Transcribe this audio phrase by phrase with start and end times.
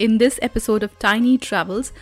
[0.00, 1.92] In this episode of tiny travels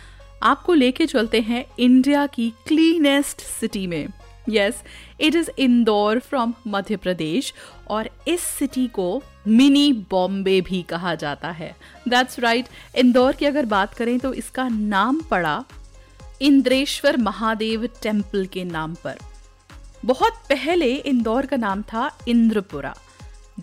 [0.43, 4.07] आपको लेके चलते हैं इंडिया की क्लीनेस्ट सिटी में।
[4.49, 4.83] Yes
[5.21, 7.53] it is Indore from Madhya Pradesh
[7.87, 11.75] और इस सिटी को मिनी बॉम्बे भी कहा जाता है।
[12.07, 12.65] दैट्स राइट
[12.95, 15.63] इंदौर की अगर बात करें तो इसका नाम पड़ा
[16.41, 19.17] इंद्रेश्वर महादेव टेंपल के नाम पर।
[20.05, 22.95] बहुत पहले इंदौर का नाम था इंद्रपुरा।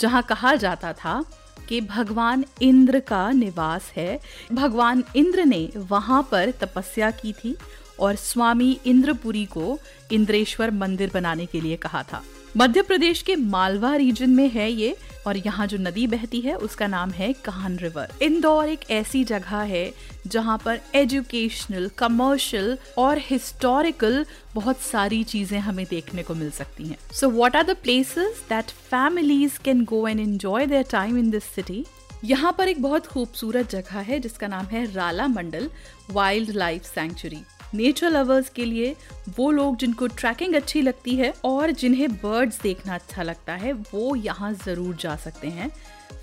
[0.01, 1.25] जहाँ कहा जाता था
[1.69, 4.19] कि भगवान इंद्र का निवास है।
[4.53, 7.57] भगवान इंद्र ने वहाँ पर तपस्या की थी
[8.01, 9.79] और स्वामी इंद्रपुरी को
[10.13, 12.23] इंद्रेश्वर मंदिर बनाने के लिए कहा था।
[12.57, 14.97] मध्य प्रदेश के मालवा रीजन में है ये
[15.29, 19.57] और यहाँ जो नदी बहती है, उसका नाम है काहन रिवर। इंदौर एक ऐसी जगह
[19.73, 19.93] है
[20.27, 26.98] जहाँ पर एजुकेशनल कमर्शियल और हिस्टोरिकल बहुत सारी चीज़ें हमें देखने को मिल सकती हैं।
[27.12, 31.45] So what are the places that families can go and enjoy their time in this
[31.55, 31.85] city
[32.25, 34.85] यहाँ पर एक बहुत खूबसूरत जगह है जिसका नाम है
[35.29, 35.70] Ralamandal
[36.55, 37.42] wildlife sanctuary
[37.74, 38.95] nature lovers के लिए
[39.39, 44.14] वो लोग जिनको ट्रैकिंग अच्छी लगती है और जिन्हें बर्ड्स देखना अच्छा लगता है, वो
[44.17, 45.70] यहाँ ज़रूर जा सकते हैं।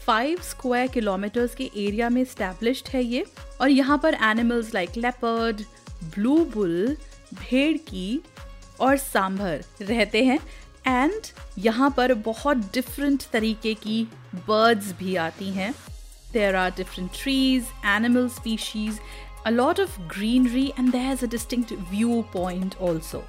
[0.05, 3.25] फाइव स्क्वायर किलोमीटर्स के एरिया में स्टैब्लिश्ड है ये
[3.61, 5.61] और यहाँ पर animals like leopard
[6.15, 6.95] blue bull
[7.33, 8.21] भेड़ की
[8.81, 10.39] और सांभर रहते हैं
[10.87, 11.27] एंड
[11.59, 14.03] यहाँ पर बहुत डिफरेंट तरीके की
[14.37, 15.73] बर्ड्स भी आती हैं।
[16.33, 18.99] There are different trees animal species
[19.45, 23.23] a lot of greenery and there's a distinct viewpoint also.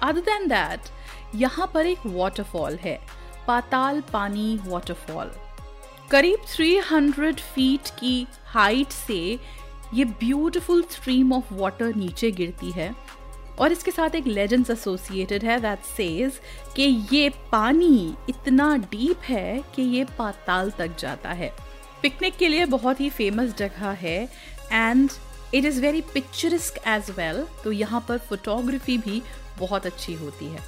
[0.00, 0.90] Other than that,
[1.34, 2.98] यहाँ पर एक waterfall है
[3.46, 5.30] पाताल पानी waterfall.
[6.10, 9.18] करीब 300 फीट की हाइट से
[9.94, 12.94] ये ब्यूटिफुल स्ट्रीम ऑफ़ वाटर नीचे गिरती है
[13.60, 16.40] और इसके साथ एक लेजेंड्स एसोसिएटेड है दैट सेज
[16.76, 16.82] कि
[17.12, 21.52] ये पानी इतना डीप है कि ये पाताल तक जाता है
[22.02, 24.18] पिकनिक के लिए बहुत ही फ़ेमस जगह है
[24.72, 25.10] and
[25.54, 29.22] it is very picturesque as well तो यहाँ पर फोटोग्राफी भी
[29.58, 30.60] बहुत अच्छी होती है।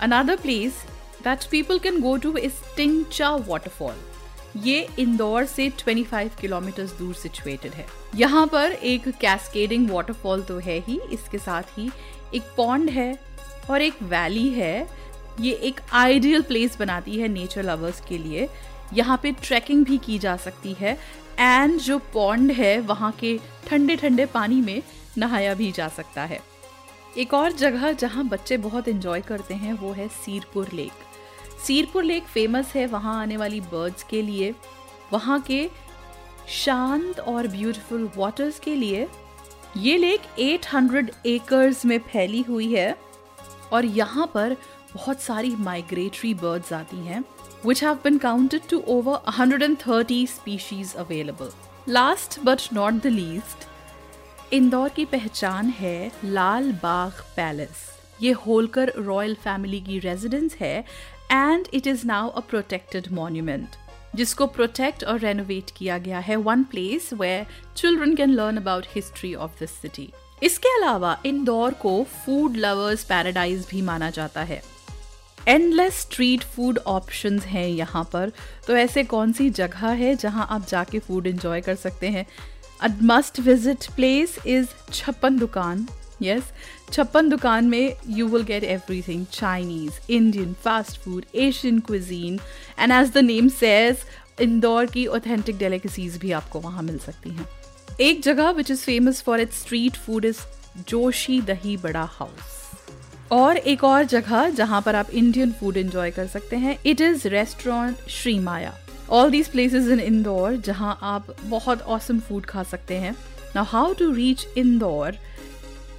[0.00, 0.82] Another place
[1.24, 3.94] that people can go to is Tincha waterfall
[4.64, 10.78] ये इंदौर से 25 किलोमीटर दूर सिचुएटेड है। यहाँ पर एक कैस्केडिंग वाटरफॉल तो है
[10.80, 11.90] ही, इसके साथ ही
[12.34, 13.18] एक पॉन्ड है
[13.70, 14.88] और एक वैली है।
[15.40, 18.48] ये एक आइडियल प्लेस बनाती है नेचर लवर्स के लिए।
[18.94, 20.96] यहाँ पे ट्रैकिंग भी की जा सकती है।
[21.38, 24.82] एंड जो पॉन्ड है, वहाँ के ठंडे ठंडे पानी में
[25.18, 26.40] नहाया भी जा सकता है।
[27.18, 30.92] एक और जगह जहाँ बच्चे बहुत इंजॉय करते हैं, वो है Sirpur lake
[31.66, 34.54] Sirpur lake famous है वहाँ आने वाली बर्ड्स के लिए।
[35.12, 35.68] वहाँ के
[36.48, 39.06] शांत और ब्यूटीफुल वाटर्स के लिए
[39.76, 42.96] ये लेक 800 एकर्स में फैली हुई है
[43.72, 44.56] और यहाँ पर
[44.94, 47.24] बहुत सारी माइग्रेटरी बर्ड्स आती हैं।
[47.66, 51.52] Which have been counted to over 130 species available.
[51.88, 53.66] Last but not the least,
[54.52, 57.78] Indore की पहचान है लाल बाग पैलेस
[58.20, 60.78] ये होलकर रॉयल फैमिली की रेजिडेंस है
[61.32, 63.76] and it is now a protected monument
[64.14, 67.46] जिसको प्रोटेक्ट और रेनोवेट किया गया है one place where
[67.76, 70.08] children can learn about history of this city
[70.42, 74.62] इसके अलावा इंदौर को फ़ूड लवर्स पैराडाइज भी माना जाता है
[75.48, 78.32] एंडलेस स्ट्रीट फ़ूड ऑप्शंस हैं यहाँ पर।
[78.66, 82.26] तो ऐसे कौन सी जगह है जहाँ आप जाके फ़ूड एंजॉय कर सकते हैं?
[82.80, 85.86] A must visit place is Chappan Dukan
[86.22, 86.52] yes
[86.92, 92.38] Chappan Dukan में you will get everything Chinese Indian fast food Asian cuisine
[92.78, 94.04] and as the name says
[94.40, 97.46] Indore की ऑथेंटिक डेलिकेसीज भी आपको वहाँ मिल सकती हैं।
[98.00, 100.40] एक जगह which is famous for its street food is
[100.88, 102.65] Joshi Dahi Bada house
[103.32, 107.26] और एक और जगह जहाँ पर आप इंडियन फ़ूड एंजॉय कर सकते हैं it is
[107.28, 108.74] restaurant Shri Maya
[109.10, 113.14] all these places in Indore जहाँ आप बहुत औसम फ़ूड खा सकते हैं.
[113.56, 115.16] ना हाउ टू रीच इंदौर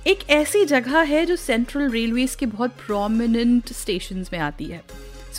[0.08, 4.82] एक ऐसी जगह है जो सेंट्रल रेलवेज के बहुत प्रोमिनेंट स्टेशन में आती है।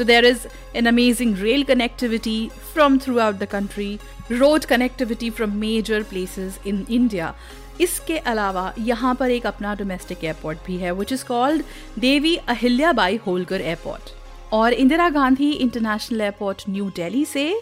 [0.04, 0.46] There is
[0.76, 2.38] an amazing rail connectivity
[2.74, 3.98] from throughout the country
[4.32, 7.34] road connectivity from major places in India
[7.80, 11.62] इसके अलावा यहाँ पर एक अपना डोमेस्टिक एयरपोर्ट भी है which is called
[11.98, 14.16] Devi Ahilyabai Holkar airport
[14.52, 17.52] और Indira Gandhi international airport New Delhi से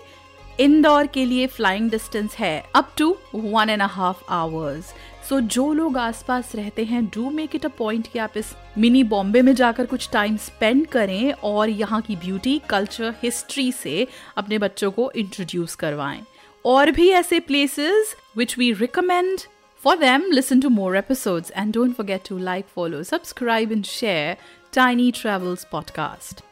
[0.60, 4.92] इंदौर के लिए फ्लाइंग डिस्टेंस है up to one and half hours
[5.28, 9.02] so जो लोग आसपास रहते हैं do make it a point कि आप इस मिनी
[9.04, 14.06] बॉम्बे में जाकर कुछ टाइम स्पेंड करें और यहाँ की ब्यूटी कल्चर हिस्ट्री से
[14.36, 16.22] अपने बच्चों को इंट्रोड्यूस करवाएँ
[16.64, 19.38] और भी ऐसे places which we recommend
[19.80, 24.36] For them, listen to more episodes and don't forget to like, follow, subscribe, and share
[24.72, 26.45] Tiny Travels Podcast.